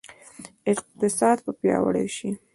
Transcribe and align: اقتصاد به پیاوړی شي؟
اقتصاد 0.71 1.37
به 1.45 1.51
پیاوړی 1.61 2.07
شي؟ 2.15 2.29